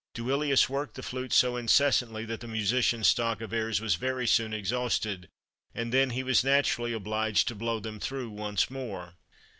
[0.15, 4.51] Duilius worked the flute so incessantly that the musician's stock of airs was very soon
[4.51, 5.29] exhausted,
[5.75, 9.13] and then he was naturally obliged to blow them through once more.